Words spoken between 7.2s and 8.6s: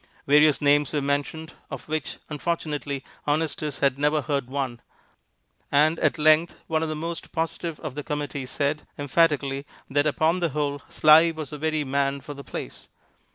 positive of the committee